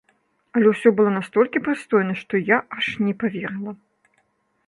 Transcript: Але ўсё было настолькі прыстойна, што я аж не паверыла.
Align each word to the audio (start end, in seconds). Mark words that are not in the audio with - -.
Але 0.55 0.67
ўсё 0.69 0.89
было 0.99 1.11
настолькі 1.17 1.61
прыстойна, 1.67 2.13
што 2.21 2.33
я 2.49 2.57
аж 2.79 2.85
не 3.09 3.13
паверыла. 3.25 3.71